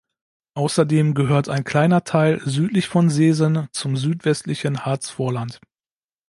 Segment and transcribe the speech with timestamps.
[0.55, 5.61] Außerdem gehört ein kleiner Teil südlich von Seesen zum Südwestlichen Harzvorland.